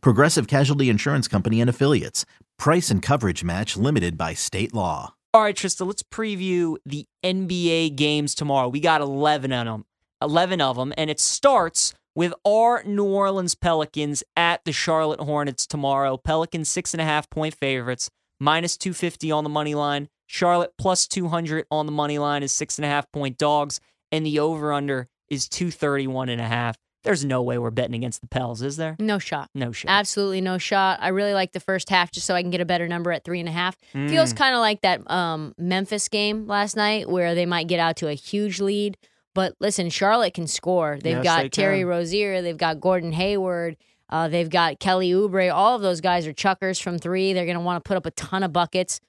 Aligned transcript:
Progressive 0.00 0.46
Casualty 0.46 0.88
Insurance 0.88 1.28
Company 1.28 1.60
and 1.60 1.70
Affiliates. 1.70 2.24
Price 2.58 2.90
and 2.90 3.02
coverage 3.02 3.44
match 3.44 3.76
limited 3.76 4.16
by 4.16 4.34
state 4.34 4.74
law. 4.74 5.14
All 5.32 5.42
right, 5.42 5.56
Trista, 5.56 5.84
let's 5.84 6.02
preview 6.02 6.76
the 6.86 7.06
NBA 7.24 7.96
games 7.96 8.34
tomorrow. 8.34 8.68
We 8.68 8.78
got 8.78 9.00
11 9.00 9.52
of 9.52 9.66
them, 9.66 9.84
11 10.22 10.60
of 10.60 10.76
them, 10.76 10.92
and 10.96 11.10
it 11.10 11.18
starts 11.18 11.92
with 12.14 12.32
our 12.46 12.84
New 12.84 13.04
Orleans 13.04 13.54
Pelicans 13.54 14.22
at 14.36 14.64
the 14.64 14.72
Charlotte 14.72 15.20
Hornets 15.20 15.66
tomorrow. 15.66 16.16
Pelicans 16.16 16.68
six 16.68 16.94
and 16.94 17.00
a 17.00 17.04
half 17.04 17.28
point 17.30 17.54
favorites, 17.54 18.10
minus 18.38 18.76
250 18.76 19.32
on 19.32 19.44
the 19.44 19.50
money 19.50 19.74
line. 19.74 20.08
Charlotte 20.26 20.72
plus 20.78 21.06
200 21.06 21.66
on 21.70 21.86
the 21.86 21.92
money 21.92 22.18
line 22.18 22.42
is 22.42 22.52
six 22.52 22.78
and 22.78 22.84
a 22.84 22.88
half 22.88 23.10
point 23.10 23.36
dogs, 23.36 23.80
and 24.12 24.24
the 24.24 24.38
over 24.38 24.72
under 24.72 25.08
is 25.28 25.48
231 25.48 26.28
and 26.28 26.40
a 26.40 26.44
half. 26.46 26.76
There's 27.04 27.24
no 27.24 27.42
way 27.42 27.58
we're 27.58 27.70
betting 27.70 27.94
against 27.94 28.20
the 28.22 28.26
Pels, 28.26 28.62
is 28.62 28.76
there? 28.76 28.96
No 28.98 29.18
shot. 29.18 29.50
No 29.54 29.72
shot. 29.72 29.90
Absolutely 29.90 30.40
no 30.40 30.58
shot. 30.58 30.98
I 31.02 31.08
really 31.08 31.34
like 31.34 31.52
the 31.52 31.60
first 31.60 31.90
half 31.90 32.10
just 32.10 32.26
so 32.26 32.34
I 32.34 32.42
can 32.42 32.50
get 32.50 32.60
a 32.60 32.64
better 32.64 32.88
number 32.88 33.12
at 33.12 33.24
three 33.24 33.40
and 33.40 33.48
a 33.48 33.52
half. 33.52 33.76
Feels 33.92 34.32
Mm. 34.32 34.36
kind 34.36 34.54
of 34.54 34.60
like 34.60 34.80
that 34.80 35.08
um, 35.10 35.54
Memphis 35.58 36.08
game 36.08 36.46
last 36.46 36.76
night 36.76 37.08
where 37.08 37.34
they 37.34 37.46
might 37.46 37.68
get 37.68 37.78
out 37.78 37.96
to 37.96 38.08
a 38.08 38.14
huge 38.14 38.58
lead. 38.60 38.96
But 39.34 39.54
listen, 39.60 39.90
Charlotte 39.90 40.32
can 40.34 40.46
score. 40.46 40.98
They've 41.02 41.16
Yes, 41.16 41.24
got 41.24 41.42
they 41.42 41.48
Terry 41.50 41.80
can. 41.80 41.88
Rozier. 41.88 42.40
They've 42.42 42.56
got 42.56 42.80
Gordon 42.80 43.12
Hayward. 43.12 43.76
Uh, 44.08 44.28
they've 44.28 44.48
got 44.50 44.78
Kelly 44.80 45.10
Oubre. 45.10 45.52
All 45.52 45.74
of 45.76 45.82
those 45.82 46.00
guys 46.00 46.26
are 46.26 46.32
chuckers 46.32 46.78
from 46.78 46.98
three. 46.98 47.32
They're 47.32 47.44
going 47.46 47.56
to 47.58 47.62
want 47.64 47.82
to 47.82 47.86
put 47.88 47.96
up 47.96 48.06
a 48.06 48.12
ton 48.12 48.42
of 48.42 48.52
buckets. 48.52 49.00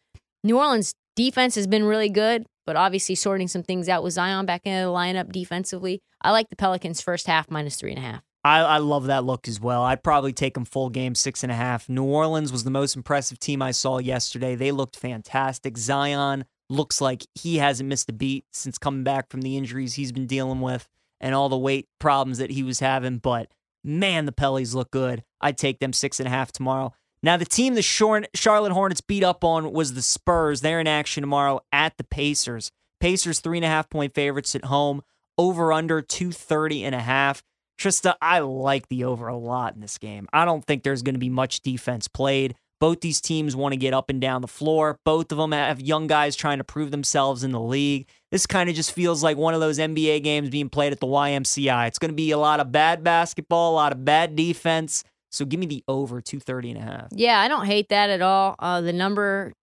New 0.43 0.57
Orleans 0.57 0.95
defense 1.15 1.55
has 1.55 1.67
been 1.67 1.85
really 1.85 2.09
good, 2.09 2.45
but 2.65 2.75
obviously 2.75 3.15
sorting 3.15 3.47
some 3.47 3.63
things 3.63 3.89
out 3.89 4.03
with 4.03 4.13
Zion 4.13 4.45
back 4.45 4.61
in 4.65 4.83
the 4.83 4.89
lineup 4.89 5.31
defensively. 5.31 6.01
I 6.21 6.31
like 6.31 6.49
the 6.49 6.55
Pelicans 6.55 7.01
first 7.01 7.27
half 7.27 7.49
minus 7.49 7.75
three 7.75 7.91
and 7.91 7.99
a 7.99 8.01
half. 8.01 8.21
I, 8.43 8.59
I 8.59 8.77
love 8.77 9.07
that 9.07 9.23
look 9.23 9.47
as 9.47 9.59
well. 9.59 9.81
I'd 9.81 10.03
probably 10.03 10.31
take 10.31 10.53
them 10.53 10.65
full 10.65 10.91
game, 10.91 11.15
six 11.15 11.41
and 11.41 11.51
a 11.51 11.55
half. 11.55 11.89
New 11.89 12.03
Orleans 12.03 12.51
was 12.51 12.63
the 12.63 12.69
most 12.69 12.95
impressive 12.95 13.39
team 13.39 13.61
I 13.61 13.71
saw 13.71 13.97
yesterday. 13.97 14.53
They 14.53 14.71
looked 14.71 14.95
fantastic. 14.95 15.77
Zion 15.77 16.45
looks 16.69 17.01
like 17.01 17.25
he 17.33 17.57
hasn't 17.57 17.89
missed 17.89 18.09
a 18.09 18.13
beat 18.13 18.45
since 18.51 18.77
coming 18.77 19.03
back 19.03 19.29
from 19.29 19.41
the 19.41 19.57
injuries 19.57 19.95
he's 19.95 20.11
been 20.11 20.27
dealing 20.27 20.61
with 20.61 20.87
and 21.19 21.33
all 21.33 21.49
the 21.49 21.57
weight 21.57 21.87
problems 21.99 22.37
that 22.37 22.51
he 22.51 22.61
was 22.61 22.79
having. 22.79 23.17
But 23.17 23.51
man, 23.83 24.25
the 24.25 24.31
Pellies 24.31 24.75
look 24.75 24.91
good. 24.91 25.23
I'd 25.41 25.57
take 25.57 25.79
them 25.79 25.93
six 25.93 26.19
and 26.19 26.27
a 26.27 26.31
half 26.31 26.51
tomorrow. 26.51 26.93
Now, 27.25 27.37
the 27.37 27.45
team 27.45 27.73
the 27.73 27.81
Charlotte 27.81 28.71
Hornets 28.71 29.01
beat 29.01 29.23
up 29.23 29.43
on 29.43 29.73
was 29.73 29.95
the 29.95 30.03
Spurs. 30.03 30.61
They're 30.61 30.79
in 30.79 30.85
action 30.85 31.23
tomorrow 31.23 31.61
at 31.71 31.97
the 31.97 32.03
Pacers. 32.03 32.69
Pacers, 32.99 33.39
three 33.39 33.57
and 33.57 33.65
a 33.65 33.67
half 33.67 33.89
point 33.89 34.13
favorites 34.13 34.53
at 34.53 34.65
home. 34.65 35.01
Over 35.35 35.73
under 35.73 36.03
230 36.03 36.83
and 36.83 36.93
a 36.93 36.99
half. 36.99 37.41
Trista, 37.81 38.13
I 38.21 38.39
like 38.39 38.89
the 38.89 39.05
over 39.05 39.27
a 39.27 39.35
lot 39.35 39.73
in 39.73 39.81
this 39.81 39.97
game. 39.97 40.27
I 40.33 40.45
don't 40.45 40.63
think 40.63 40.83
there's 40.83 41.01
going 41.01 41.15
to 41.15 41.19
be 41.19 41.31
much 41.31 41.61
defense 41.61 42.07
played. 42.07 42.53
Both 42.79 43.01
these 43.01 43.19
teams 43.19 43.55
want 43.55 43.73
to 43.73 43.77
get 43.77 43.95
up 43.95 44.11
and 44.11 44.21
down 44.21 44.43
the 44.43 44.47
floor. 44.47 44.99
Both 45.03 45.31
of 45.31 45.39
them 45.39 45.51
have 45.51 45.81
young 45.81 46.05
guys 46.05 46.35
trying 46.35 46.59
to 46.59 46.63
prove 46.63 46.91
themselves 46.91 47.43
in 47.43 47.51
the 47.51 47.59
league. 47.59 48.07
This 48.29 48.45
kind 48.45 48.69
of 48.69 48.75
just 48.75 48.91
feels 48.91 49.23
like 49.23 49.35
one 49.35 49.55
of 49.55 49.61
those 49.61 49.79
NBA 49.79 50.21
games 50.21 50.51
being 50.51 50.69
played 50.69 50.93
at 50.93 50.99
the 50.99 51.07
YMCA. 51.07 51.87
It's 51.87 51.97
going 51.97 52.11
to 52.11 52.15
be 52.15 52.29
a 52.29 52.37
lot 52.37 52.59
of 52.59 52.71
bad 52.71 53.03
basketball, 53.03 53.71
a 53.71 53.75
lot 53.77 53.93
of 53.93 54.05
bad 54.05 54.35
defense. 54.35 55.03
So 55.35 55.45
give 55.45 55.59
me 55.59 55.65
the 55.65 55.83
over 55.87 56.21
230 56.21 56.71
and 56.71 56.79
a 56.79 56.83
half. 56.83 57.07
Yeah, 57.11 57.39
I 57.39 57.47
don't 57.47 57.65
hate 57.65 57.89
that 57.89 58.09
at 58.09 58.21
all. 58.21 58.55
Uh, 58.57 58.81
the 58.81 58.93
number, 58.93 59.53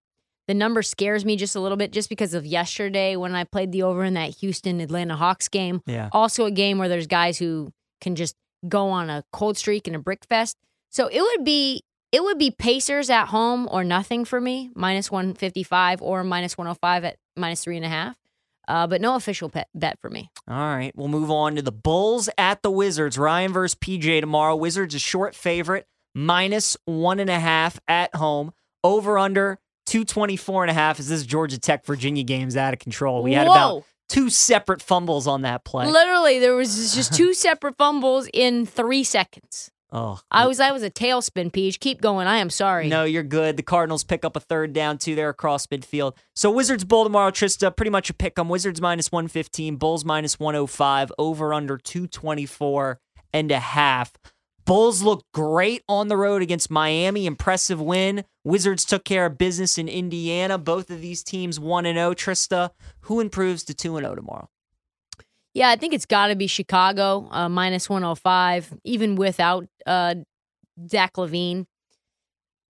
the 0.47 0.55
number 0.55 0.83
scares 0.83 1.25
me 1.25 1.37
just 1.37 1.57
a 1.57 1.61
little 1.61 1.79
bit, 1.79 1.93
just 1.93 2.09
because 2.09 2.35
of 2.35 2.45
yesterday 2.45 3.17
when 3.17 3.35
I 3.35 3.45
played 3.45 3.73
the 3.73 3.83
over 3.83 4.05
in 4.05 4.15
that 4.15 4.37
Houston 4.37 4.81
Atlanta 4.81 5.17
Hawks 5.17 5.49
game. 5.49 5.81
Yeah. 5.87 6.11
Also, 6.13 6.45
a 6.45 6.51
game 6.51 6.79
where 6.79 6.89
there's 6.89 7.07
guys 7.07 7.39
who 7.39 7.73
can 8.01 8.17
just 8.17 8.37
go 8.69 8.89
on 8.89 9.09
a 9.11 9.25
cold 9.33 9.57
streak 9.57 9.87
and 9.87 9.97
a 9.97 9.99
brick 9.99 10.25
fest. 10.29 10.57
So 10.91 11.09
it 11.09 11.21
would 11.21 11.45
be 11.45 11.83
it 12.13 12.23
would 12.23 12.39
be 12.39 12.51
Pacers 12.51 13.09
at 13.09 13.29
home 13.29 13.67
or 13.73 13.83
nothing 13.83 14.27
for 14.27 14.41
me, 14.41 14.71
minus 14.75 15.11
one 15.11 15.35
fifty 15.35 15.63
five 15.63 16.03
or 16.03 16.23
minus 16.23 16.59
one 16.59 16.67
hundred 16.67 16.81
five 16.81 17.05
at 17.05 17.17
minus 17.37 17.65
three 17.65 17.77
and 17.77 17.87
a 17.87 17.89
half. 17.89 18.17
Uh, 18.69 18.87
but 18.87 19.01
no 19.01 19.17
official 19.17 19.49
bet, 19.49 19.69
bet 19.75 19.99
for 20.01 20.09
me. 20.09 20.31
All 20.49 20.57
right, 20.57 20.93
we'll 20.95 21.09
move 21.09 21.31
on 21.31 21.57
to 21.57 21.63
the 21.63 21.73
Bulls 21.73 22.29
at 22.39 22.63
the 22.63 22.71
Wizards. 22.71 23.19
Ryan 23.19 23.53
versus 23.53 23.75
PJ 23.75 24.21
tomorrow. 24.21 24.55
Wizards 24.55 24.95
a 24.95 24.99
short 24.99 25.35
favorite, 25.35 25.87
minus 26.15 26.77
one 26.85 27.19
and 27.19 27.31
a 27.31 27.41
half 27.41 27.81
at 27.89 28.15
home. 28.15 28.53
Over 28.85 29.19
under 29.19 29.59
224 29.87 30.65
and 30.65 30.71
a 30.71 30.75
half 30.75 31.01
as 31.01 31.09
this 31.09 31.25
Georgia 31.25 31.59
Tech 31.59 31.85
Virginia 31.85 32.23
game's 32.23 32.57
out 32.57 32.73
of 32.73 32.79
control. 32.81 33.23
We 33.23 33.33
had 33.33 33.47
about 33.47 33.85
two 34.09 34.31
separate 34.31 34.81
fumbles 34.81 35.27
on 35.27 35.43
that 35.43 35.65
play. 35.65 35.87
Literally, 35.87 36.39
there 36.39 36.55
was 36.55 36.95
just 36.95 37.15
two 37.15 37.35
separate 37.35 37.77
fumbles 37.77 38.29
in 38.33 38.67
three 38.67 39.03
seconds. 39.05 39.71
Oh, 39.93 40.21
I 40.31 40.47
was 40.47 40.59
I 40.59 40.73
was 40.73 40.83
a 40.83 40.91
tailspin, 40.91 41.53
Peach. 41.53 41.79
Keep 41.79 42.01
going. 42.01 42.27
I 42.27 42.39
am 42.39 42.51
sorry. 42.51 42.89
No, 42.89 43.05
you're 43.05 43.23
good. 43.23 43.57
The 43.57 43.63
Cardinals 43.63 44.05
pick 44.05 44.25
up 44.25 44.35
a 44.35 44.41
third 44.41 44.73
down 44.73 44.99
too 44.99 45.15
there 45.15 45.29
across 45.29 45.67
midfield. 45.69 46.17
So 46.35 46.51
Wizards 46.51 46.85
Bull 46.85 47.05
tomorrow, 47.05 47.31
Trista, 47.31 47.75
pretty 47.75 47.91
much 47.91 48.11
a 48.11 48.15
pick 48.15 48.39
'em. 48.39 48.49
Wizards 48.49 48.81
minus 48.81 49.13
115, 49.13 49.77
Bulls 49.77 50.05
minus 50.05 50.41
105, 50.41 51.13
over 51.19 51.55
under 51.55 51.77
224 51.79 52.99
and 53.33 53.51
a 53.51 53.59
half. 53.59 54.13
Bulls 54.65 55.03
look 55.03 55.25
great 55.35 55.83
on 55.89 56.09
the 56.09 56.17
road 56.17 56.41
against 56.41 56.71
Miami. 56.71 57.27
Impressive 57.27 57.81
win. 57.81 58.25
Wizards 58.45 58.85
took 58.85 59.05
care 59.05 59.27
of 59.27 59.37
business 59.37 59.77
in 59.77 59.89
Indiana. 59.89 60.57
Both 60.57 60.91
of 60.91 61.01
these 61.01 61.25
teams 61.25 61.59
1 61.59 61.85
and 61.85 61.97
0. 61.97 62.15
Trista, 62.15 62.71
who 63.03 63.19
improves 63.21 63.65
to 63.65 63.75
2 63.75 63.97
and 63.97 64.05
0 64.07 64.15
tomorrow? 64.15 64.49
Yeah, 65.55 65.69
I 65.69 65.77
think 65.77 65.93
it's 65.93 66.07
got 66.07 66.29
to 66.29 66.37
be 66.37 66.47
Chicago, 66.47 67.29
uh, 67.31 67.49
minus 67.49 67.89
105, 67.91 68.79
even 68.85 69.17
without 69.17 69.67
uh, 69.87 70.15
Zach 70.89 71.15
LaVine. 71.15 71.67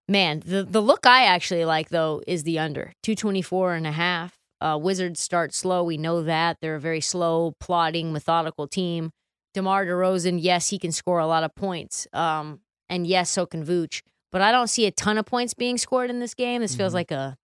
Man, 0.08 0.42
the, 0.44 0.64
the 0.64 0.80
look 0.80 1.06
I 1.06 1.24
actually 1.24 1.64
like, 1.64 1.90
though, 1.90 2.22
is 2.26 2.42
the 2.42 2.58
under 2.58 2.92
224 3.04 3.74
and 3.74 3.86
a 3.86 3.92
half. 3.92 4.36
Uh, 4.60 4.78
Wizards 4.80 5.20
start 5.20 5.54
slow. 5.54 5.84
We 5.84 5.96
know 5.96 6.22
that. 6.22 6.58
They're 6.60 6.74
a 6.76 6.80
very 6.80 7.00
slow, 7.00 7.54
plodding, 7.60 8.12
methodical 8.12 8.66
team. 8.66 9.10
DeMar 9.54 9.86
DeRozan, 9.86 10.38
yes, 10.40 10.70
he 10.70 10.78
can 10.78 10.92
score 10.92 11.18
a 11.20 11.26
lot 11.26 11.44
of 11.44 11.54
points. 11.54 12.06
Um, 12.12 12.60
and 12.88 13.06
yes, 13.06 13.30
so 13.30 13.46
can 13.46 13.64
Vooch. 13.64 14.02
But 14.32 14.40
I 14.42 14.50
don't 14.50 14.68
see 14.68 14.86
a 14.86 14.90
ton 14.90 15.18
of 15.18 15.26
points 15.26 15.54
being 15.54 15.78
scored 15.78 16.10
in 16.10 16.20
this 16.20 16.34
game. 16.34 16.62
This 16.62 16.74
feels 16.74 16.92
Mhm. 16.92 16.96
like 16.96 17.10
a 17.10 17.36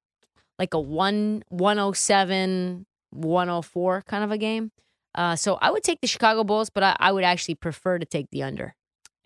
like 0.59 0.75
a 0.75 0.81
1 0.81 1.45
107 1.51 2.87
104 3.11 4.03
kind 4.03 4.25
of 4.25 4.31
a 4.33 4.39
game. 4.39 4.73
Uh, 5.15 5.37
so 5.37 5.59
I 5.61 5.71
would 5.71 5.83
take 5.83 6.01
the 6.01 6.07
Chicago 6.07 6.45
Bulls, 6.45 6.71
but 6.71 6.83
I, 6.83 6.97
I 7.01 7.13
would 7.13 7.25
actually 7.25 7.55
prefer 7.57 7.99
to 7.99 8.07
take 8.07 8.27
the 8.31 8.43
under. 8.43 8.75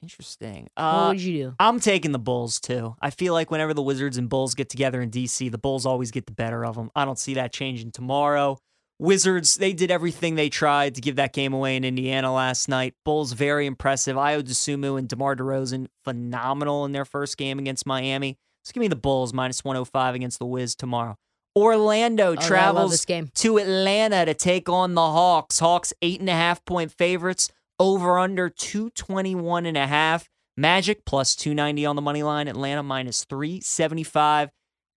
Interesting. 0.02 0.68
what 0.74 0.82
Uh, 0.84 1.08
would 1.08 1.20
you 1.20 1.44
do? 1.50 1.54
I'm 1.60 1.78
taking 1.78 2.12
the 2.12 2.18
Bulls 2.18 2.58
too. 2.60 2.96
I 3.00 3.10
feel 3.10 3.32
like 3.34 3.50
whenever 3.50 3.72
the 3.72 3.82
Wizards 3.82 4.16
and 4.16 4.28
Bulls 4.28 4.54
get 4.54 4.68
together 4.68 5.00
in 5.00 5.10
DC, 5.10 5.50
the 5.50 5.58
Bulls 5.58 5.86
always 5.86 6.10
get 6.10 6.26
the 6.26 6.32
better 6.32 6.64
of 6.64 6.74
them. 6.74 6.90
I 6.96 7.04
don't 7.04 7.18
see 7.18 7.34
that 7.34 7.52
changing 7.52 7.92
tomorrow. 7.92 8.58
Wizards, 8.98 9.56
they 9.56 9.72
did 9.72 9.90
everything 9.90 10.34
they 10.34 10.48
tried 10.48 10.94
to 10.94 11.00
give 11.00 11.16
that 11.16 11.32
game 11.32 11.52
away 11.52 11.76
in 11.76 11.84
Indiana 11.84 12.32
last 12.32 12.68
night. 12.68 12.94
Bulls, 13.04 13.32
very 13.32 13.66
impressive. 13.66 14.16
Ayo 14.16 14.42
Dosunmu 14.42 14.98
and 14.98 15.08
DeMar 15.08 15.34
DeRozan, 15.36 15.86
phenomenal 16.04 16.84
in 16.84 16.92
their 16.92 17.04
first 17.04 17.36
game 17.36 17.58
against 17.58 17.84
Miami. 17.86 18.38
So 18.64 18.72
give 18.72 18.80
me 18.80 18.88
the 18.88 18.96
Bulls 18.96 19.32
minus 19.32 19.64
105 19.64 20.14
against 20.14 20.38
the 20.38 20.46
Wiz 20.46 20.74
tomorrow. 20.76 21.16
Orlando 21.56 22.32
Oh, 22.32 22.36
travels 22.36 23.04
to 23.06 23.58
Atlanta 23.58 24.24
to 24.24 24.34
take 24.34 24.68
on 24.68 24.94
the 24.94 25.00
Hawks. 25.02 25.58
Hawks 25.58 25.92
eight 26.02 26.20
and 26.20 26.28
a 26.28 26.34
half 26.34 26.64
point 26.64 26.92
favorites. 26.92 27.50
Over 27.78 28.18
under 28.18 28.48
221 28.48 29.66
and 29.66 29.76
a 29.76 29.86
half. 29.86 30.28
Magic 30.56 31.04
plus 31.04 31.34
290 31.34 31.84
on 31.86 31.96
the 31.96 32.02
money 32.02 32.22
line. 32.22 32.46
Atlanta 32.48 32.82
minus 32.82 33.24
375. 33.24 34.50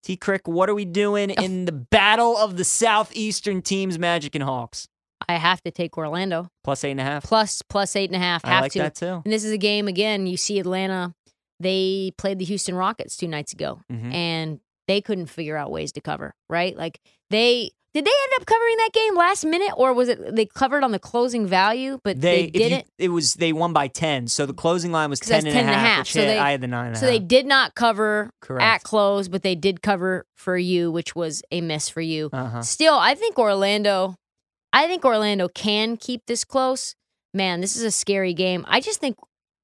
T 0.04 0.16
Crick, 0.16 0.46
what 0.46 0.68
are 0.70 0.74
we 0.74 0.84
doing 0.84 1.30
in 1.30 1.64
the 1.64 1.72
battle 1.72 2.36
of 2.36 2.56
the 2.56 2.62
southeastern 2.64 3.60
teams, 3.62 3.98
Magic 3.98 4.34
and 4.36 4.44
Hawks? 4.44 4.86
I 5.28 5.34
have 5.36 5.60
to 5.62 5.70
take 5.72 5.96
Orlando 5.98 6.48
Plus 6.62 6.84
eight 6.84 6.92
and 6.92 7.00
a 7.00 7.04
half. 7.04 7.24
plus 7.24 7.62
plus 7.62 7.96
eight 7.96 8.10
and 8.10 8.16
a 8.16 8.24
half. 8.24 8.44
I 8.44 8.50
Have 8.50 8.60
like 8.62 8.72
to. 8.72 8.78
that 8.80 8.94
too. 8.94 9.22
And 9.24 9.32
this 9.32 9.42
is 9.44 9.50
a 9.50 9.58
game 9.58 9.88
again. 9.88 10.26
You 10.28 10.36
see 10.36 10.60
Atlanta. 10.60 11.12
They 11.58 12.12
played 12.18 12.38
the 12.38 12.44
Houston 12.44 12.74
Rockets 12.76 13.16
two 13.16 13.26
nights 13.26 13.52
ago, 13.54 13.80
Mhm. 13.90 14.12
and 14.12 14.60
they 14.88 15.00
couldn't 15.00 15.26
figure 15.26 15.56
out 15.56 15.70
ways 15.70 15.92
to 15.92 16.00
cover, 16.00 16.34
right? 16.48 16.76
Like 16.76 17.00
they 17.30 17.70
did 17.94 18.04
they 18.04 18.10
end 18.10 18.32
up 18.40 18.46
covering 18.46 18.76
that 18.76 18.90
game 18.92 19.16
last 19.16 19.44
minute 19.46 19.72
or 19.76 19.94
was 19.94 20.08
it 20.10 20.34
they 20.36 20.44
covered 20.44 20.84
on 20.84 20.92
the 20.92 20.98
closing 20.98 21.46
value, 21.46 21.98
but 22.04 22.20
they, 22.20 22.44
you- 22.44 22.50
didn't? 22.50 22.86
it 22.98 23.08
was 23.08 23.34
they 23.34 23.52
won 23.54 23.72
by 23.72 23.88
ten, 23.88 24.26
so 24.28 24.44
the 24.46 24.52
closing 24.52 24.92
line 24.92 25.08
was 25.10 25.18
that's 25.20 25.44
10 25.44 25.52
10 25.52 25.56
and 25.56 25.56
a 25.56 25.60
and 25.60 25.70
a 25.70 25.74
half. 25.74 25.96
half, 25.98 26.08
so 26.08 26.20
they- 26.20 26.38
I 26.38 26.50
had 26.50 26.60
the 26.60 26.66
nine 26.66 26.88
and 26.88 26.96
a 26.96 26.98
so 26.98 27.06
they 27.06 27.18
did 27.18 27.46
not 27.46 27.74
cover 27.74 28.30
Correct. 28.42 28.62
at 28.64 28.82
close, 28.82 29.28
but 29.28 29.42
they 29.42 29.54
did 29.54 29.80
cover 29.82 30.26
for 30.36 30.58
you, 30.58 30.90
which 30.90 31.16
was 31.16 31.42
a 31.50 31.60
miss 31.62 31.88
for 31.88 32.02
you. 32.02 32.28
Uh-huh. 32.32 32.60
Still, 32.62 32.94
I 32.94 33.14
think 33.14 33.38
Orlando 33.38 34.14
I 34.72 34.86
think 34.88 35.04
Orlando 35.06 35.48
can 35.48 35.96
keep 35.96 36.20
this 36.26 36.44
close. 36.44 36.94
Man, 37.32 37.60
this 37.62 37.76
is 37.76 37.82
a 37.82 37.90
scary 37.90 38.34
game. 38.34 38.64
I 38.68 38.80
just 38.80 39.00
think 39.00 39.16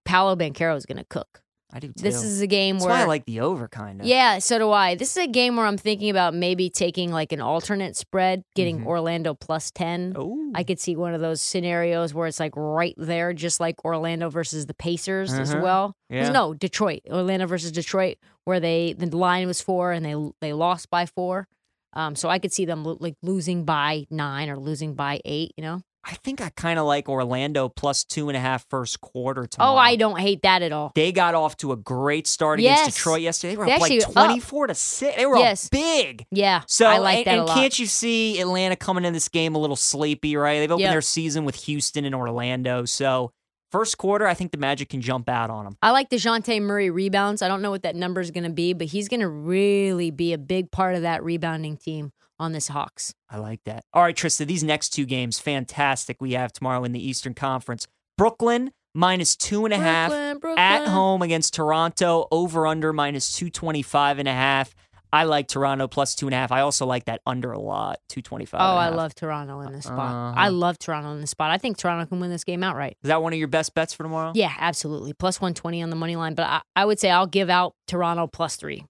Paolo 0.06 0.36
Banchero 0.36 0.74
is 0.76 0.86
going 0.86 0.96
to 0.98 1.04
cook. 1.04 1.42
I 1.74 1.78
do 1.80 1.88
too. 1.88 1.94
This 2.02 2.22
is 2.22 2.40
a 2.42 2.46
game 2.46 2.76
That's 2.76 2.84
where 2.86 2.94
why 2.94 3.02
I 3.02 3.06
like 3.06 3.24
the 3.24 3.40
over 3.40 3.66
kind 3.66 4.00
of. 4.00 4.06
Yeah, 4.06 4.40
so 4.40 4.58
do 4.58 4.70
I. 4.70 4.94
This 4.94 5.16
is 5.16 5.24
a 5.24 5.26
game 5.26 5.56
where 5.56 5.64
I'm 5.64 5.78
thinking 5.78 6.10
about 6.10 6.34
maybe 6.34 6.68
taking 6.68 7.10
like 7.10 7.32
an 7.32 7.40
alternate 7.40 7.96
spread, 7.96 8.44
getting 8.54 8.80
Mhm. 8.80 8.86
Orlando 8.86 9.32
plus 9.32 9.70
10. 9.70 10.14
Oh. 10.16 10.52
I 10.54 10.64
could 10.64 10.78
see 10.78 10.96
one 10.96 11.14
of 11.14 11.20
those 11.22 11.40
scenarios 11.40 12.12
where 12.12 12.26
it's 12.26 12.38
like 12.40 12.52
right 12.56 12.94
there, 12.98 13.32
just 13.32 13.58
like 13.58 13.82
Orlando 13.86 14.28
versus 14.28 14.66
the 14.66 14.74
Pacers 14.74 15.32
as 15.32 15.52
Uh-huh. 15.54 15.62
well. 15.62 15.96
Yeah. 16.10 16.28
No, 16.30 16.52
Detroit, 16.52 17.00
Orlando 17.10 17.46
versus 17.46 17.72
Detroit, 17.72 18.18
where 18.44 18.60
they 18.60 18.92
the 18.92 19.06
line 19.16 19.46
was 19.46 19.62
four 19.62 19.92
and 19.92 20.04
they 20.04 20.14
they 20.40 20.52
lost 20.52 20.90
by 20.90 21.06
four. 21.06 21.48
Um, 21.94 22.16
so 22.16 22.28
I 22.28 22.38
could 22.38 22.52
see 22.52 22.64
them 22.66 22.84
lo- 22.84 22.96
like 23.00 23.16
losing 23.22 23.64
by 23.64 24.06
nine 24.10 24.48
or 24.50 24.58
losing 24.58 24.94
by 24.94 25.20
eight. 25.24 25.52
You 25.56 25.62
know? 25.62 25.82
I 26.04 26.14
think 26.14 26.40
I 26.40 26.48
kind 26.50 26.78
of 26.80 26.84
like 26.86 27.08
Orlando 27.08 27.68
plus 27.68 28.02
two 28.02 28.28
and 28.28 28.36
a 28.36 28.40
half 28.40 28.68
first 28.68 29.00
quarter 29.00 29.46
tomorrow. 29.46 29.74
Oh, 29.74 29.76
I 29.76 29.94
don't 29.94 30.18
hate 30.18 30.42
that 30.42 30.60
at 30.62 30.72
all. 30.72 30.90
They 30.96 31.12
got 31.12 31.34
off 31.36 31.56
to 31.58 31.70
a 31.70 31.76
great 31.76 32.26
start 32.26 32.58
Yes. 32.58 32.80
against 32.80 32.96
Detroit 32.96 33.20
yesterday. 33.20 33.52
They 33.52 33.56
were 33.58 33.66
They 33.66 33.72
up 33.74 33.80
like 33.80 33.92
actually 33.92 34.04
up. 34.16 34.26
twenty-four 34.26 34.66
to 34.66 34.74
six. 34.74 35.16
They 35.16 35.26
were 35.26 35.36
Yes. 35.38 35.66
up 35.66 35.70
big. 35.70 36.26
Yeah, 36.32 36.62
So 36.66 36.86
I 36.86 36.98
like 36.98 37.18
and, 37.18 37.26
that 37.26 37.30
and 37.32 37.40
a 37.42 37.44
lot. 37.44 37.54
can't 37.56 37.78
you 37.78 37.86
see 37.86 38.40
Atlanta 38.40 38.74
coming 38.74 39.04
in 39.04 39.12
this 39.12 39.28
game 39.28 39.54
a 39.54 39.58
little 39.58 39.76
sleepy, 39.76 40.34
right? 40.36 40.58
They've 40.58 40.70
opened 40.72 40.80
Yep. 40.82 40.92
their 40.92 41.02
season 41.02 41.44
with 41.44 41.54
Houston 41.66 42.04
and 42.04 42.14
Orlando. 42.16 42.84
So 42.84 43.30
first 43.70 43.96
quarter, 43.96 44.26
I 44.26 44.34
think 44.34 44.50
the 44.50 44.58
Magic 44.58 44.88
can 44.88 45.00
jump 45.00 45.28
out 45.28 45.50
on 45.50 45.64
them. 45.64 45.76
I 45.82 45.92
like 45.92 46.10
DeJounte 46.10 46.60
Murray 46.62 46.90
rebounds. 46.90 47.42
I 47.42 47.48
don't 47.48 47.62
know 47.62 47.70
what 47.70 47.84
that 47.84 47.94
number 47.94 48.20
is 48.20 48.30
going 48.32 48.44
to 48.44 48.50
be, 48.50 48.72
but 48.72 48.88
he's 48.88 49.08
going 49.08 49.20
to 49.20 49.28
really 49.28 50.10
be 50.10 50.32
a 50.32 50.38
big 50.38 50.70
part 50.72 50.94
of 50.96 51.02
that 51.02 51.22
rebounding 51.22 51.76
team 51.76 52.12
on 52.42 52.52
this 52.52 52.68
Hawks. 52.68 53.14
I 53.30 53.38
like 53.38 53.60
that. 53.64 53.84
All 53.94 54.02
right, 54.02 54.16
Trista, 54.16 54.46
these 54.46 54.64
next 54.64 54.90
two 54.90 55.06
games, 55.06 55.38
fantastic. 55.38 56.20
We 56.20 56.32
have 56.32 56.52
tomorrow 56.52 56.84
in 56.84 56.92
the 56.92 57.04
Eastern 57.04 57.34
Conference. 57.34 57.86
Brooklyn 58.18 58.72
minus 58.94 59.36
two 59.36 59.64
and 59.64 59.72
a 59.72 59.78
half 59.78 60.10
Brooklyn, 60.10 60.58
at 60.58 60.78
Brooklyn. 60.78 60.90
home 60.94 61.22
against 61.22 61.54
Toronto, 61.54 62.26
over 62.30 62.66
under 62.66 62.92
minus 62.92 63.32
225 63.34 64.18
and 64.18 64.28
a 64.28 64.32
half. 64.32 64.74
I 65.14 65.24
like 65.24 65.46
Toronto 65.46 65.88
plus 65.88 66.14
two 66.14 66.26
and 66.26 66.34
a 66.34 66.38
half. 66.38 66.50
I 66.52 66.60
also 66.60 66.86
like 66.86 67.04
that 67.04 67.20
under 67.26 67.52
a 67.52 67.60
lot, 67.60 67.98
225. 68.08 68.58
Oh, 68.60 68.64
and 68.64 68.72
a 68.72 68.92
I 68.92 68.96
love 68.96 69.14
Toronto 69.14 69.60
in 69.60 69.72
this 69.72 69.84
spot. 69.84 69.98
Uh-huh. 69.98 70.34
I 70.36 70.48
love 70.48 70.78
Toronto 70.78 71.12
in 71.12 71.20
this 71.20 71.30
spot. 71.30 71.50
I 71.50 71.58
think 71.58 71.76
Toronto 71.76 72.06
can 72.06 72.18
win 72.18 72.30
this 72.30 72.44
game 72.44 72.62
outright. 72.64 72.96
Is 73.02 73.08
that 73.08 73.22
one 73.22 73.34
of 73.34 73.38
your 73.38 73.48
best 73.48 73.74
bets 73.74 73.92
for 73.92 74.04
tomorrow? 74.04 74.32
Yeah, 74.34 74.52
absolutely. 74.58 75.12
Plus 75.12 75.38
120 75.38 75.82
on 75.82 75.90
the 75.90 75.96
money 75.96 76.16
line, 76.16 76.34
but 76.34 76.44
I, 76.44 76.62
I 76.74 76.86
would 76.86 76.98
say 76.98 77.10
I'll 77.10 77.26
give 77.26 77.50
out 77.50 77.74
Toronto 77.86 78.26
plus 78.26 78.56
three. 78.56 78.86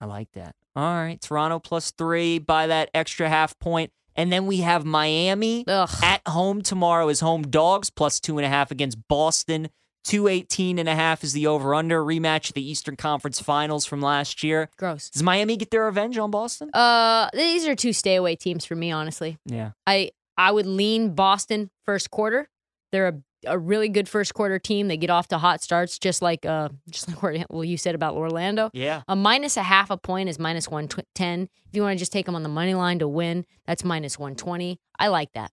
I 0.00 0.06
like 0.06 0.30
that. 0.32 0.54
All 0.76 0.94
right, 0.94 1.20
Toronto 1.20 1.58
plus 1.58 1.90
three 1.90 2.38
by 2.38 2.66
that 2.68 2.90
extra 2.94 3.28
half 3.28 3.58
point. 3.58 3.92
And 4.14 4.32
then 4.32 4.46
we 4.46 4.58
have 4.58 4.84
Miami 4.84 5.64
Ugh. 5.68 5.88
at 6.02 6.22
home 6.26 6.62
tomorrow 6.62 7.08
as 7.08 7.20
home 7.20 7.42
dogs 7.42 7.88
plus 7.88 8.18
two 8.18 8.36
and 8.36 8.44
a 8.44 8.48
half 8.48 8.70
against 8.70 8.98
Boston. 9.08 9.68
218 10.04 10.78
and 10.78 10.88
a 10.88 10.94
half 10.94 11.22
is 11.22 11.34
the 11.34 11.46
over 11.46 11.74
under 11.74 12.02
rematch 12.02 12.48
of 12.48 12.54
the 12.54 12.68
Eastern 12.68 12.96
Conference 12.96 13.40
Finals 13.40 13.84
from 13.84 14.00
last 14.00 14.42
year. 14.42 14.70
Gross. 14.78 15.10
Does 15.10 15.22
Miami 15.22 15.56
get 15.56 15.70
their 15.70 15.84
revenge 15.84 16.16
on 16.16 16.30
Boston? 16.30 16.70
Uh, 16.72 17.28
these 17.34 17.66
are 17.66 17.74
two 17.74 17.92
stay 17.92 18.16
away 18.16 18.34
teams 18.34 18.64
for 18.64 18.74
me, 18.74 18.90
honestly. 18.90 19.38
Yeah. 19.44 19.72
I 19.86 20.12
I 20.36 20.50
would 20.50 20.66
lean 20.66 21.14
Boston 21.14 21.70
first 21.84 22.10
quarter. 22.10 22.48
They're 22.90 23.08
a, 23.08 23.14
a 23.46 23.58
really 23.58 23.88
good 23.88 24.08
first 24.08 24.34
quarter 24.34 24.58
team. 24.58 24.88
They 24.88 24.96
get 24.96 25.10
off 25.10 25.28
to 25.28 25.38
hot 25.38 25.62
starts, 25.62 25.98
just 25.98 26.22
like 26.22 26.44
uh 26.46 26.68
just 26.90 27.08
like 27.08 27.18
what 27.22 27.46
well 27.50 27.64
you 27.64 27.76
said 27.76 27.94
about 27.94 28.14
Orlando. 28.14 28.70
Yeah. 28.72 29.02
A 29.08 29.16
minus 29.16 29.56
a 29.56 29.62
half 29.62 29.90
a 29.90 29.96
point 29.96 30.28
is 30.28 30.38
minus 30.38 30.68
one 30.68 30.88
ten. 31.14 31.48
If 31.68 31.74
you 31.76 31.82
want 31.82 31.96
to 31.96 31.98
just 31.98 32.12
take 32.12 32.26
them 32.26 32.34
on 32.34 32.42
the 32.42 32.48
money 32.48 32.74
line 32.74 32.98
to 33.00 33.08
win, 33.08 33.44
that's 33.66 33.84
minus 33.84 34.18
one 34.18 34.34
twenty. 34.34 34.80
I 34.98 35.08
like 35.08 35.32
that. 35.34 35.50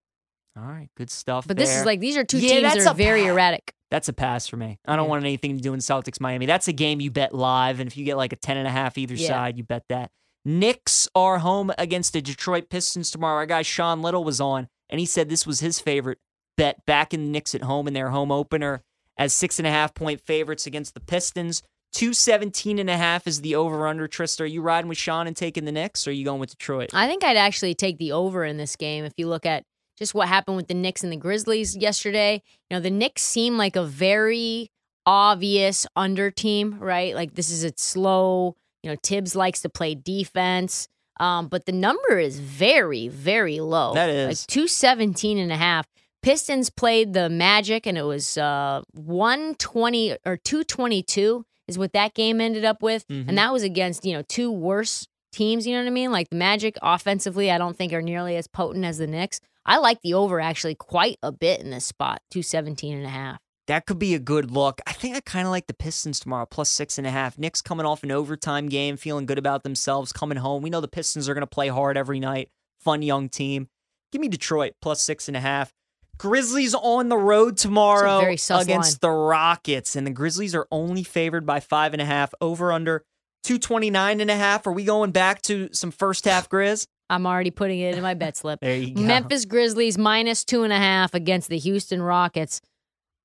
All 0.58 0.64
right. 0.64 0.88
Good 0.96 1.10
stuff. 1.12 1.46
But 1.48 1.58
this 1.58 1.76
is 1.76 1.86
like 1.86 2.00
these 2.00 2.16
are 2.18 2.24
two 2.24 2.40
Yeah, 2.40 2.62
teams 2.72 2.86
that 2.86 2.88
are 2.88 2.94
very 2.96 3.26
erratic. 3.26 3.74
That's 3.92 4.08
a 4.10 4.14
pass 4.14 4.48
for 4.48 4.58
me. 4.58 4.80
I 4.86 4.96
don't 4.96 5.06
Yeah. 5.06 5.10
want 5.10 5.24
anything 5.24 5.56
to 5.58 5.62
do 5.62 5.74
in 5.74 5.80
Celtics 5.80 6.20
Miami. 6.20 6.46
That's 6.46 6.68
a 6.68 6.74
game 6.74 7.00
you 7.02 7.12
bet 7.12 7.36
live, 7.36 7.80
and 7.80 7.88
if 7.88 7.96
you 7.98 8.04
get 8.06 8.18
like 8.18 8.34
a 8.34 8.36
ten 8.38 8.58
and 8.58 8.68
a 8.68 8.72
half 8.72 8.98
either 8.98 9.14
Yeah. 9.16 9.28
side, 9.28 9.58
you 9.58 9.64
bet 9.64 9.84
that. 9.90 10.12
Knicks 10.48 11.08
are 11.16 11.40
home 11.40 11.72
against 11.78 12.14
the 12.14 12.22
Detroit 12.22 12.70
Pistons 12.70 13.10
tomorrow. 13.12 13.36
Our 13.38 13.46
guy 13.46 13.64
Sean 13.64 14.02
Little 14.02 14.24
was 14.24 14.40
on, 14.40 14.68
and 14.90 15.00
he 15.00 15.06
said 15.06 15.28
this 15.28 15.46
was 15.48 15.60
his 15.60 15.80
favorite 15.80 16.20
bet 16.58 16.86
back 16.86 17.14
in 17.14 17.22
the 17.24 17.30
Knicks 17.30 17.56
at 17.56 17.64
home 17.64 17.88
in 17.88 17.94
their 17.94 18.10
home 18.10 18.32
opener 18.32 18.82
as 19.18 19.34
six 19.34 19.60
and 19.60 19.68
a 19.68 19.72
half 19.72 19.94
point 19.94 20.22
favorites 20.22 20.66
against 20.68 20.94
the 20.94 21.00
Pistons. 21.00 21.62
217 21.94 22.78
and 22.78 22.90
a 22.90 22.98
half 22.98 23.26
is 23.26 23.40
the 23.42 23.56
over 23.56 23.88
under. 23.88 24.08
Trista, 24.08 24.42
are 24.42 24.46
you 24.46 24.62
riding 24.62 24.90
with 24.90 24.98
Sean 24.98 25.28
and 25.28 25.36
taking 25.36 25.64
the 25.64 25.72
Knicks, 25.72 26.06
or 26.06 26.10
are 26.10 26.14
you 26.14 26.26
going 26.26 26.42
with 26.42 26.50
Detroit? 26.50 26.90
I 26.94 27.08
think 27.08 27.24
I'd 27.24 27.38
actually 27.38 27.74
take 27.74 27.98
the 28.00 28.12
over 28.12 28.44
in 28.44 28.58
this 28.58 28.76
game 28.76 29.06
if 29.06 29.14
you 29.16 29.28
look 29.28 29.46
at 29.46 29.64
just 29.98 30.14
what 30.14 30.28
happened 30.28 30.58
with 30.58 30.68
the 30.68 30.74
Knicks 30.74 31.04
and 31.04 31.12
the 31.12 31.18
Grizzlies 31.18 31.76
yesterday. 31.76 32.42
You 32.70 32.76
know, 32.76 32.82
the 32.82 32.90
Knicks 32.92 33.22
seem 33.22 33.58
like 33.58 33.78
a 33.78 33.86
very 33.86 34.70
obvious 35.06 35.88
under 35.96 36.32
team, 36.32 36.80
right? 36.80 37.16
Like 37.16 37.36
this 37.36 37.50
is 37.50 37.64
a 37.64 37.72
slow, 37.78 38.58
you 38.84 38.92
know, 38.92 38.98
Thibs 39.02 39.36
likes 39.36 39.62
to 39.62 39.70
play 39.70 39.96
defense. 39.96 40.90
Um, 41.18 41.48
but 41.48 41.66
the 41.66 41.72
number 41.72 42.20
is 42.20 42.40
very, 42.40 43.08
very 43.08 43.62
low. 43.62 43.94
That 43.94 44.10
is. 44.10 44.42
like 44.42 44.48
217 44.48 45.38
and 45.38 45.52
a 45.52 45.56
half. 45.56 45.88
Pistons 46.26 46.72
played 46.72 47.14
the 47.14 47.30
Magic 47.30 47.86
and 47.86 48.00
it 48.00 48.02
was 48.02 48.36
uh 48.36 48.82
120 48.94 50.18
or 50.26 50.38
222 50.38 51.46
is 51.68 51.78
what 51.78 51.94
that 51.94 52.16
game 52.16 52.42
ended 52.42 52.66
up 52.66 52.82
with. 52.82 53.08
Mhm. 53.08 53.30
And 53.30 53.38
that 53.38 53.54
was 53.54 53.62
against, 53.62 54.04
you 54.04 54.14
know, 54.14 54.24
two 54.24 54.52
worse 54.52 55.06
teams, 55.32 55.68
you 55.68 55.76
know 55.76 55.82
what 55.82 55.88
I 55.88 55.92
mean? 55.92 56.12
Like 56.12 56.32
the 56.32 56.36
Magic 56.36 56.78
offensively, 56.82 57.52
I 57.52 57.60
don't 57.60 57.78
think 57.78 57.94
are 57.94 58.02
nearly 58.02 58.38
as 58.38 58.48
potent 58.48 58.86
as 58.86 58.98
the 58.98 59.06
Knicks. 59.06 59.40
I 59.68 59.78
like 59.78 60.02
the 60.02 60.16
over 60.16 60.42
actually 60.42 60.74
quite 60.74 61.20
a 61.22 61.32
bit 61.32 61.62
in 61.62 61.70
this 61.70 61.86
spot, 61.86 62.24
217 62.32 62.98
and 62.98 63.06
a 63.06 63.10
half. 63.10 63.38
That 63.68 63.86
could 63.86 64.00
be 64.00 64.16
a 64.16 64.20
good 64.20 64.50
look. 64.50 64.82
I 64.88 64.94
think 64.94 65.16
I 65.16 65.20
kind 65.20 65.46
of 65.46 65.52
like 65.52 65.68
the 65.68 65.76
Pistons 65.76 66.20
tomorrow, 66.20 66.48
plus 66.50 66.72
six 66.72 66.98
and 66.98 67.06
a 67.06 67.12
half. 67.12 67.38
Knicks 67.38 67.62
coming 67.62 67.86
off 67.86 68.02
an 68.02 68.12
overtime 68.12 68.68
game, 68.68 68.98
feeling 68.98 69.28
good 69.28 69.38
about 69.38 69.62
themselves, 69.62 70.12
coming 70.12 70.40
home. 70.40 70.64
We 70.64 70.72
know 70.72 70.82
the 70.82 70.88
Pistons 70.88 71.30
are 71.30 71.36
going 71.36 71.42
to 71.42 71.48
play 71.48 71.68
hard 71.68 71.98
every 71.98 72.20
night. 72.20 72.50
Fun 72.80 73.04
young 73.04 73.30
team. 73.30 73.68
Give 74.12 74.22
me 74.22 74.28
Detroit, 74.28 74.74
plus 74.82 75.04
six 75.04 75.28
and 75.28 75.38
a 75.38 75.40
half. 75.40 75.72
Grizzlies 76.18 76.74
on 76.76 77.10
the 77.10 77.18
road 77.18 77.58
tomorrow 77.58 78.20
against 78.20 79.02
the 79.02 79.10
Rockets. 79.10 79.96
And 79.96 80.06
the 80.06 80.12
Grizzlies 80.12 80.56
are 80.56 80.68
only 80.72 81.04
favored 81.04 81.46
by 81.46 81.60
five 81.60 81.94
and 81.94 82.02
a 82.02 82.06
half, 82.06 82.34
over 82.42 82.72
under 82.72 83.04
229 83.44 84.22
and 84.22 84.32
a 84.32 84.36
half. 84.36 84.66
Are 84.66 84.72
we 84.72 84.84
going 84.84 85.12
back 85.12 85.42
to 85.44 85.70
some 85.72 85.92
first 85.92 86.26
half 86.26 86.50
Grizz? 86.50 86.88
I'm 87.10 87.28
already 87.28 87.52
putting 87.52 87.80
it 87.80 87.96
in 87.96 88.02
my 88.02 88.16
bet 88.16 88.36
slip. 88.36 88.60
There 88.62 88.76
you 88.76 88.96
go. 88.96 89.02
Memphis 89.02 89.46
Grizzlies 89.46 89.98
minus 89.98 90.44
two 90.44 90.64
and 90.64 90.74
a 90.74 90.78
half 90.78 91.14
against 91.14 91.50
the 91.50 91.58
Houston 91.60 92.02
Rockets. 92.02 92.62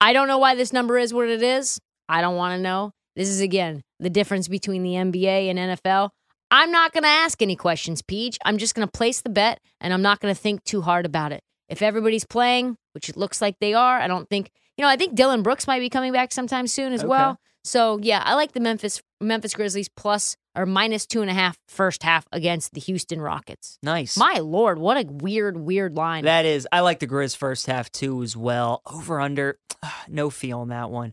I 0.00 0.12
don't 0.12 0.28
know 0.28 0.38
why 0.38 0.54
this 0.54 0.73
number 0.73 0.99
is 0.99 1.14
what 1.14 1.28
it 1.28 1.42
is. 1.42 1.80
I 2.09 2.20
don't 2.20 2.37
want 2.37 2.59
to 2.59 2.62
know. 2.62 2.92
This 3.16 3.28
is 3.28 3.40
again 3.40 3.82
the 3.99 4.11
difference 4.11 4.49
between 4.49 4.82
the 4.82 4.92
NBA 4.92 5.50
and 5.50 5.59
NFL. 5.59 6.11
I'm 6.50 6.73
not 6.73 6.92
going 6.92 7.04
to 7.04 7.09
ask 7.09 7.40
any 7.42 7.54
questions, 7.54 8.02
Peach. 8.02 8.37
I'm 8.44 8.59
just 8.59 8.75
going 8.75 8.87
to 8.87 8.90
place 8.90 9.20
the 9.20 9.30
bet 9.30 9.61
and 9.80 9.94
I'm 9.94 10.02
not 10.02 10.20
going 10.20 10.35
to 10.35 10.40
think 10.40 10.64
too 10.64 10.82
hard 10.82 11.06
about 11.06 11.32
it. 11.32 11.42
If 11.68 11.80
everybody's 11.82 12.25
playing, 12.25 12.76
which 12.92 13.09
it 13.09 13.16
looks 13.16 13.40
like 13.40 13.56
they 13.61 13.75
are, 13.75 13.99
I 13.99 14.06
don't 14.09 14.28
think, 14.28 14.50
you 14.76 14.82
know, 14.82 14.88
I 14.88 14.97
think 14.97 15.14
Dillon 15.14 15.42
Brooks 15.42 15.66
might 15.66 15.80
be 15.80 15.88
coming 15.90 16.12
back 16.12 16.32
sometime 16.32 16.66
soon 16.66 16.92
as 16.92 17.00
Okay. 17.00 17.09
well. 17.09 17.38
So 17.64 17.99
yeah, 18.02 18.23
I 18.25 18.35
like 18.35 18.52
the 18.52 18.61
Memphis 18.61 19.02
Memphis 19.20 19.52
Grizzlies 19.52 19.88
plus 19.88 20.37
or 20.56 20.64
minus 20.66 21.06
two 21.06 21.20
and 21.20 21.30
a 21.30 21.35
half 21.35 21.56
first 21.68 22.02
half 22.02 22.26
against 22.32 22.73
the 22.73 22.80
Houston 22.80 23.20
Rockets. 23.20 23.78
Nice. 23.82 24.16
My 24.16 24.38
lord, 24.38 24.78
what 24.78 24.97
a 24.97 25.04
weird, 25.06 25.59
weird 25.59 25.94
line. 25.94 26.25
That 26.25 26.47
is, 26.47 26.66
I 26.73 26.80
like 26.80 27.00
the 27.00 27.06
Grizz 27.06 27.37
first 27.37 27.66
half 27.66 27.92
too 27.92 28.23
as 28.23 28.37
well. 28.37 28.80
Over 28.87 29.20
under, 29.20 29.59
no 30.09 30.30
feel 30.30 30.61
on 30.61 30.68
that 30.68 30.90
one. 30.90 31.12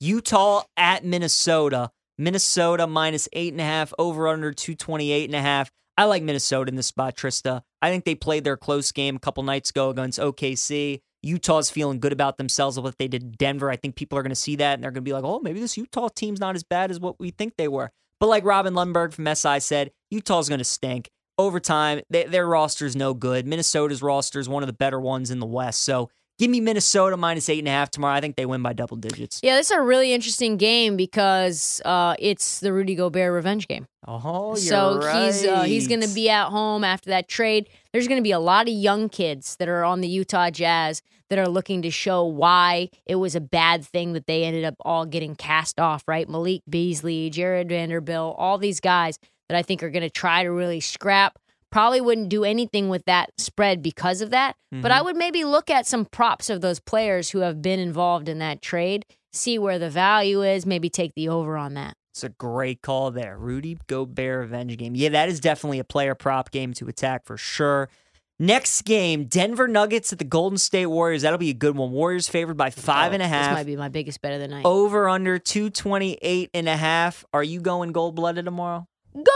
Utah 0.00 0.62
at 0.76 1.04
Minnesota. 1.04 1.90
Minnesota 2.18 2.86
minus 2.86 3.28
eight 3.32 3.52
and 3.52 3.60
a 3.60 3.64
half, 3.64 3.92
over 3.98 4.28
under 4.28 4.52
228 4.52 5.24
and 5.24 5.34
a 5.34 5.40
half. 5.40 5.70
I 5.98 6.04
like 6.04 6.22
Minnesota 6.22 6.68
in 6.68 6.76
this 6.76 6.86
spot, 6.86 7.16
Trista. 7.16 7.62
I 7.80 7.90
think 7.90 8.04
they 8.04 8.14
played 8.14 8.44
their 8.44 8.56
close 8.56 8.92
game 8.92 9.16
a 9.16 9.18
couple 9.20 9.42
nights 9.42 9.70
ago 9.70 9.90
against 9.90 10.18
OKC. 10.18 11.00
Utah's 11.22 11.70
feeling 11.70 11.98
good 11.98 12.12
about 12.12 12.36
themselves 12.36 12.76
of 12.76 12.84
what 12.84 12.98
they 12.98 13.08
did 13.08 13.38
Denver. 13.38 13.70
I 13.70 13.76
think 13.76 13.96
people 13.96 14.18
are 14.18 14.22
going 14.22 14.30
to 14.30 14.36
see 14.36 14.56
that 14.56 14.74
and 14.74 14.84
they're 14.84 14.90
going 14.90 15.02
to 15.04 15.08
be 15.08 15.12
like, 15.12 15.24
oh, 15.24 15.40
maybe 15.40 15.60
this 15.60 15.76
Utah 15.76 16.08
team's 16.08 16.40
not 16.40 16.54
as 16.54 16.62
bad 16.62 16.90
as 16.90 17.00
what 17.00 17.18
we 17.18 17.30
think 17.30 17.54
they 17.56 17.68
were. 17.68 17.90
But 18.20 18.28
like 18.28 18.44
Robin 18.44 18.74
Lundberg 18.74 19.12
from 19.12 19.34
SI 19.34 19.60
said, 19.60 19.90
Utah's 20.10 20.48
going 20.48 20.58
to 20.58 20.64
stink. 20.64 21.10
Over 21.38 21.60
time, 21.60 22.00
they, 22.08 22.24
their 22.24 22.46
roster's 22.46 22.96
no 22.96 23.12
good. 23.12 23.46
Minnesota's 23.46 24.02
roster 24.02 24.40
is 24.40 24.48
one 24.48 24.62
of 24.62 24.66
the 24.66 24.72
better 24.72 25.00
ones 25.00 25.30
in 25.30 25.38
the 25.38 25.46
West. 25.46 25.82
So 25.82 26.10
give 26.38 26.50
me 26.50 26.60
Minnesota 26.60 27.16
minus 27.16 27.48
eight 27.48 27.60
and 27.60 27.68
a 27.68 27.72
half 27.72 27.90
tomorrow. 27.90 28.14
I 28.14 28.20
think 28.20 28.36
they 28.36 28.46
win 28.46 28.62
by 28.62 28.72
double 28.72 28.96
digits. 28.96 29.40
Yeah, 29.42 29.56
this 29.56 29.70
is 29.70 29.76
a 29.76 29.80
really 29.80 30.12
interesting 30.12 30.56
game 30.56 30.96
because 30.96 31.80
uh, 31.84 32.14
it's 32.18 32.60
the 32.60 32.72
Rudy 32.72 32.94
Gobert 32.94 33.32
revenge 33.32 33.68
game. 33.68 33.86
Oh, 34.06 34.50
you're 34.50 34.56
so 34.56 35.00
he's 35.00 35.44
uh, 35.44 35.62
he's 35.62 35.88
going 35.88 36.02
to 36.02 36.14
be 36.14 36.30
at 36.30 36.48
home 36.48 36.84
after 36.84 37.10
that 37.10 37.28
trade. 37.28 37.68
There's 37.92 38.08
going 38.08 38.20
to 38.20 38.24
be 38.24 38.32
a 38.32 38.38
lot 38.38 38.68
of 38.68 38.74
young 38.74 39.08
kids 39.08 39.56
that 39.56 39.68
are 39.68 39.84
on 39.84 40.00
the 40.00 40.08
Utah 40.08 40.50
Jazz 40.50 41.02
that 41.28 41.38
are 41.38 41.48
looking 41.48 41.82
to 41.82 41.90
show 41.90 42.24
why 42.24 42.88
it 43.04 43.16
was 43.16 43.34
a 43.34 43.40
bad 43.40 43.84
thing 43.84 44.12
that 44.12 44.26
they 44.26 44.44
ended 44.44 44.64
up 44.64 44.76
all 44.80 45.06
getting 45.06 45.34
cast 45.34 45.80
off. 45.80 46.04
Right, 46.06 46.28
Malik 46.28 46.62
Beasley, 46.68 47.30
Jarred 47.30 47.68
Vanderbilt, 47.68 48.36
all 48.38 48.58
these 48.58 48.80
guys 48.80 49.18
that 49.48 49.56
I 49.56 49.62
think 49.62 49.82
are 49.82 49.90
going 49.90 50.02
to 50.02 50.10
try 50.10 50.42
to 50.42 50.50
really 50.50 50.80
scrap. 50.80 51.38
Probably 51.76 52.00
wouldn't 52.00 52.30
do 52.30 52.42
anything 52.42 52.88
with 52.88 53.04
that 53.04 53.28
spread 53.36 53.82
because 53.82 54.22
of 54.22 54.30
that. 54.30 54.56
But 54.72 54.90
I 54.90 54.96
mm-hmm. 54.96 55.04
would 55.04 55.16
maybe 55.16 55.44
look 55.44 55.68
at 55.68 55.86
some 55.86 56.06
props 56.06 56.48
of 56.48 56.62
those 56.62 56.80
players 56.80 57.28
who 57.28 57.40
have 57.40 57.60
been 57.60 57.78
involved 57.78 58.30
in 58.30 58.38
that 58.38 58.62
trade, 58.62 59.04
see 59.34 59.58
where 59.58 59.78
the 59.78 59.90
value 59.90 60.42
is, 60.42 60.64
maybe 60.64 60.88
take 60.88 61.12
the 61.14 61.28
over 61.28 61.58
on 61.58 61.74
that. 61.74 61.98
It's 62.14 62.24
a 62.24 62.30
great 62.30 62.80
call 62.80 63.10
there. 63.10 63.36
Rudy 63.36 63.76
Gobert 63.88 64.40
revenge 64.40 64.74
game. 64.78 64.94
Yeah, 64.96 65.10
that 65.10 65.28
is 65.28 65.38
definitely 65.38 65.78
a 65.78 65.84
player 65.84 66.14
prop 66.14 66.50
game 66.50 66.72
to 66.72 66.88
attack 66.88 67.26
for 67.26 67.36
sure. 67.36 67.90
Next 68.38 68.86
game, 68.86 69.26
Denver 69.26 69.68
Nuggets 69.68 70.14
at 70.14 70.18
the 70.18 70.24
Golden 70.24 70.56
State 70.56 70.86
Warriors. 70.86 71.20
That'll 71.20 71.36
be 71.36 71.50
a 71.50 71.54
good 71.54 71.76
one. 71.76 71.90
Warriors 71.90 72.26
favored 72.26 72.56
by 72.56 72.68
oh, 72.68 72.70
five 72.70 73.12
and 73.12 73.22
a 73.22 73.28
This 73.28 73.48
might 73.48 73.66
be 73.66 73.76
my 73.76 73.90
biggest 73.90 74.22
bet 74.22 74.32
of 74.32 74.40
the 74.40 74.48
night. 74.48 74.64
Over 74.64 75.10
under 75.10 75.38
228 75.38 76.48
and 76.54 76.68
a 76.70 76.76
half. 76.78 77.26
Are 77.34 77.44
you 77.44 77.60
going 77.60 77.92
gold 77.92 78.14
blooded 78.14 78.46
tomorrow? 78.46 78.88
Gold 79.12 79.26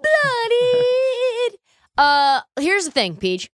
blooded. 0.00 1.09
Uh, 1.98 2.40
here's 2.58 2.84
the 2.84 2.90
thing, 2.90 3.16
Peach. 3.16 3.50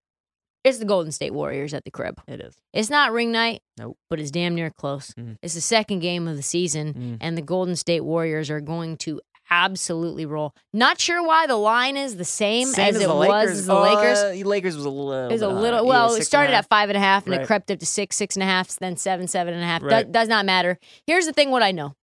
It's 0.63 0.79
the 0.79 0.85
Golden 0.85 1.11
State 1.13 1.33
Warriors 1.33 1.73
at 1.73 1.85
the 1.85 1.91
crib. 1.91 2.19
It 2.27 2.41
is. 2.41 2.55
It's 2.73 2.89
not 2.89 3.13
ring 3.13 3.31
night. 3.31 3.61
Nope. 3.77 3.97
But 4.09 4.19
it's 4.19 4.31
damn 4.31 4.53
near 4.55 4.69
close. 4.69 5.13
Mm. 5.13 5.37
It's 5.41 5.53
the 5.53 5.61
second 5.61 5.99
game 5.99 6.27
of 6.27 6.35
the 6.35 6.41
season, 6.43 6.93
Mm. 6.93 7.17
and 7.21 7.37
the 7.37 7.41
Golden 7.41 7.75
State 7.77 8.01
Warriors 8.03 8.49
are 8.49 8.59
going 8.59 8.97
to 8.97 9.21
absolutely 9.49 10.25
roll. 10.25 10.53
Not 10.73 10.99
sure 10.99 11.23
why 11.25 11.47
the 11.47 11.55
line 11.55 11.95
is 11.95 12.17
the 12.17 12.25
same, 12.25 12.67
Same 12.67 12.89
as, 12.89 12.95
as 12.97 13.01
it 13.03 13.07
was 13.07 13.29
Lakers. 13.29 13.59
as 13.59 13.65
the 13.65 13.75
Lakers. 13.79 14.17
Uh, 14.19 14.45
Lakers 14.45 14.75
was 14.75 14.83
a 14.83 14.89
little. 14.89 15.29
It 15.29 15.31
was 15.33 15.41
a 15.41 15.47
little. 15.47 15.85
Well, 15.85 16.13
it 16.15 16.25
started 16.25 16.53
at 16.53 16.67
five 16.67 16.89
and 16.89 16.97
a 16.97 16.99
half, 16.99 17.23
and 17.25 17.31
Right. 17.33 17.41
it 17.43 17.47
crept 17.47 17.71
up 17.71 17.79
to 17.79 17.85
six, 17.85 18.17
six 18.17 18.35
and 18.35 18.43
a 18.43 18.47
half, 18.47 18.67
then 18.77 18.97
seven, 18.97 19.27
seven 19.29 19.53
and 19.53 19.63
a 19.63 19.65
half. 19.65 19.81
Do- 20.05 20.11
does 20.11 20.27
not 20.27 20.45
matter. 20.45 20.77
Here's 21.05 21.25
the 21.27 21.33
thing: 21.33 21.49
what 21.49 21.63
I 21.63 21.71
know, 21.71 21.93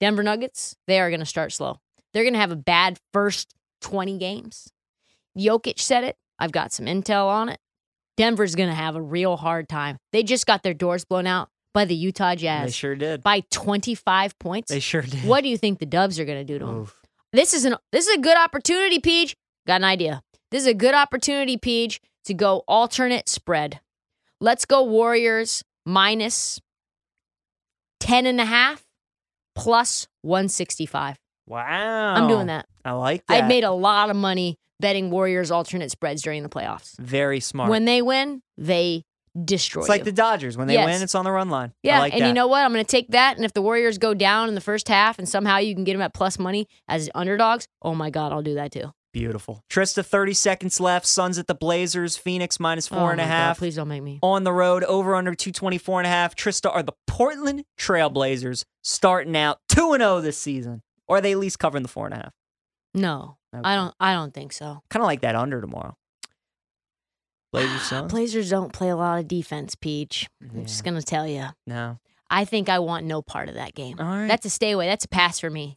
Denver 0.00 0.22
Nuggets, 0.22 0.76
they 0.86 1.00
are 1.00 1.08
going 1.08 1.20
to 1.20 1.26
start 1.26 1.52
slow. 1.52 1.80
They're 2.12 2.24
going 2.24 2.34
to 2.34 2.40
have 2.40 2.52
a 2.52 2.56
bad 2.56 2.98
first 3.14 3.54
twenty 3.80 4.18
games. 4.18 4.68
Jokic 5.38 5.80
said 5.80 6.04
it. 6.04 6.16
I've 6.38 6.52
got 6.52 6.72
some 6.72 6.86
intel 6.86 7.26
on 7.26 7.48
it. 7.48 7.58
Denver's 8.16 8.54
going 8.54 8.68
to 8.68 8.74
have 8.74 8.96
a 8.96 9.02
real 9.02 9.36
hard 9.36 9.68
time. 9.68 9.96
They 10.12 10.22
just 10.22 10.46
got 10.46 10.62
their 10.62 10.74
doors 10.74 11.04
blown 11.04 11.26
out 11.26 11.48
by 11.72 11.84
the 11.84 11.94
Utah 11.94 12.34
Jazz. 12.34 12.66
They 12.66 12.72
sure 12.72 12.96
did. 12.96 13.22
by 13.22 13.42
25 13.50 14.38
points. 14.38 14.70
They 14.70 14.80
sure 14.80 15.02
did. 15.02 15.24
What 15.24 15.42
do 15.42 15.48
you 15.48 15.56
think 15.56 15.78
the 15.78 15.86
Dubs 15.86 16.18
are 16.18 16.24
going 16.24 16.38
to 16.38 16.44
do 16.44 16.58
to 16.58 16.66
them? 16.66 16.76
Oof. 16.80 17.00
This 17.32 17.54
is 17.54 17.64
an 17.64 17.76
this 17.92 18.06
is 18.08 18.16
a 18.16 18.20
good 18.20 18.36
opportunity, 18.36 18.98
Peach. 19.00 19.36
Got 19.66 19.76
an 19.76 19.84
idea. 19.84 20.22
This 20.50 20.62
is 20.62 20.66
a 20.66 20.74
good 20.74 20.94
opportunity, 20.94 21.56
Peach, 21.58 22.00
to 22.24 22.34
go 22.34 22.64
alternate 22.66 23.28
spread. 23.28 23.80
Let's 24.40 24.64
go 24.64 24.82
Warriors 24.82 25.62
minus 25.84 26.58
10 28.00 28.26
and 28.26 28.40
a 28.40 28.44
half 28.46 28.84
plus 29.54 30.08
165. 30.22 31.18
Wow. 31.46 32.14
I'm 32.14 32.28
doing 32.28 32.46
that. 32.46 32.66
I 32.88 32.92
like 32.92 33.26
that. 33.26 33.44
I'd 33.44 33.48
made 33.48 33.64
a 33.64 33.70
lot 33.72 34.10
of 34.10 34.16
money 34.16 34.56
betting 34.80 35.10
Warriors 35.10 35.50
alternate 35.50 35.90
spreads 35.90 36.22
during 36.22 36.42
the 36.42 36.48
playoffs. 36.48 36.96
Very 36.98 37.40
smart. 37.40 37.70
When 37.70 37.84
they 37.84 38.00
win, 38.02 38.42
they 38.56 39.02
destroy 39.44 39.82
it's 39.82 39.88
like 39.88 40.00
you. 40.00 40.04
the 40.06 40.12
Dodgers. 40.12 40.56
When 40.56 40.66
they 40.68 40.74
Yes. 40.74 40.86
win, 40.86 41.02
it's 41.02 41.14
on 41.14 41.24
the 41.24 41.30
run 41.32 41.50
line. 41.50 41.70
I 41.70 41.72
Yeah, 41.82 41.98
like 42.00 42.12
and 42.12 42.22
that. 42.22 42.28
you 42.28 42.32
know 42.34 42.46
what? 42.46 42.64
I'm 42.64 42.72
going 42.72 42.84
to 42.84 42.90
take 42.90 43.08
that. 43.10 43.36
And 43.36 43.44
if 43.44 43.52
the 43.52 43.62
Warriors 43.62 43.98
go 43.98 44.14
down 44.14 44.48
in 44.48 44.54
the 44.54 44.60
first 44.60 44.88
half 44.88 45.18
and 45.18 45.28
somehow 45.28 45.58
you 45.58 45.74
can 45.74 45.84
get 45.84 45.92
them 45.92 46.02
at 46.02 46.14
plus 46.14 46.38
money 46.38 46.66
as 46.88 47.10
underdogs, 47.14 47.66
oh 47.82 47.94
my 47.94 48.10
God, 48.10 48.32
I'll 48.32 48.42
do 48.42 48.54
that 48.54 48.72
too. 48.72 48.92
Beautiful. 49.12 49.62
Trista, 49.70 50.04
30 50.04 50.34
seconds 50.34 50.80
left. 50.80 51.06
Suns 51.06 51.38
at 51.38 51.46
the 51.46 51.54
Blazers. 51.54 52.16
Phoenix 52.16 52.60
minus 52.60 52.90
oh 52.92 52.96
four 52.96 53.08
oh 53.08 53.12
and 53.12 53.20
a 53.20 53.24
my 53.24 53.30
God, 53.30 53.56
please 53.56 53.76
don't 53.76 53.88
make 53.88 54.02
me. 54.02 54.18
On 54.22 54.44
the 54.44 54.52
road, 54.52 54.84
over 54.84 55.14
under 55.16 55.34
224 55.34 56.00
and 56.00 56.06
a 56.06 56.10
half. 56.10 56.36
Trista, 56.36 56.70
are 56.72 56.82
the 56.82 56.92
Portland 57.06 57.64
Trailblazers 57.78 58.64
starting 58.82 59.36
out 59.36 59.58
2 59.70 59.92
and 59.94 60.02
0 60.02 60.20
this 60.20 60.38
season? 60.38 60.82
Or 61.06 61.16
are 61.16 61.20
they 61.20 61.32
at 61.32 61.38
least 61.38 61.58
covering 61.58 61.82
the 61.82 61.88
four 61.88 62.04
and 62.04 62.14
a 62.14 62.18
half? 62.18 62.32
No, 62.94 63.36
Okay. 63.54 63.62
I 63.64 63.76
don't. 63.76 63.94
I 64.00 64.12
don't 64.14 64.32
think 64.34 64.52
so. 64.52 64.82
Kind 64.90 65.02
of 65.02 65.06
like 65.06 65.20
that 65.22 65.34
under 65.34 65.60
tomorrow. 65.60 65.96
Blazers, 67.52 67.82
Suns? 67.88 68.10
Blazers 68.12 68.50
don't 68.50 68.72
play 68.72 68.88
a 68.88 68.96
lot 68.96 69.18
of 69.18 69.28
defense, 69.28 69.74
Peach. 69.74 70.28
I'm 70.42 70.64
just 70.64 70.84
gonna 70.84 71.02
tell 71.02 71.26
you. 71.26 71.46
No. 71.66 71.98
I 72.30 72.44
think 72.44 72.68
I 72.68 72.78
want 72.78 73.06
no 73.06 73.22
part 73.22 73.48
of 73.48 73.54
that 73.54 73.74
game. 73.74 73.96
All 73.98 74.06
right. 74.06 74.28
That's 74.28 74.44
a 74.46 74.50
stay 74.50 74.70
away. 74.72 74.86
That's 74.86 75.04
a 75.04 75.08
pass 75.08 75.38
for 75.40 75.48
me. 75.50 75.76